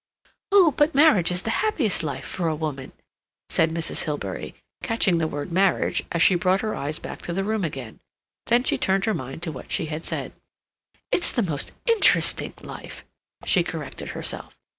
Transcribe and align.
"Oh, 0.51 0.71
but 0.71 0.95
marriage 0.95 1.29
is 1.31 1.43
the 1.43 1.51
happiest 1.61 2.01
life 2.01 2.25
for 2.25 2.47
a 2.47 2.55
woman," 2.55 2.91
said 3.49 3.69
Mrs. 3.71 4.05
Hilbery, 4.05 4.55
catching 4.81 5.19
the 5.19 5.27
word 5.27 5.51
marriage, 5.51 6.01
as 6.11 6.23
she 6.23 6.33
brought 6.33 6.61
her 6.61 6.73
eyes 6.73 6.97
back 6.97 7.21
to 7.21 7.33
the 7.33 7.43
room 7.43 7.63
again. 7.63 7.99
Then 8.47 8.63
she 8.63 8.79
turned 8.79 9.05
her 9.05 9.13
mind 9.13 9.43
to 9.43 9.51
what 9.51 9.71
she 9.71 9.85
had 9.93 10.03
said. 10.03 10.31
"It's 11.11 11.31
the 11.31 11.43
most 11.43 11.73
interesting 11.85 12.55
life," 12.63 13.05
she 13.45 13.61
corrected 13.61 14.07
herself. 14.17 14.57